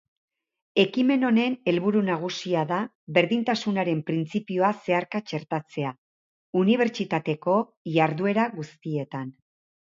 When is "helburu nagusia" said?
1.71-2.63